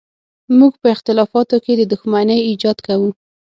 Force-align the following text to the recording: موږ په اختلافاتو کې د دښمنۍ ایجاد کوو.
موږ 0.59 0.73
په 0.81 0.87
اختلافاتو 0.95 1.57
کې 1.65 1.73
د 1.77 1.81
دښمنۍ 1.91 2.39
ایجاد 2.49 2.77
کوو. 2.87 3.09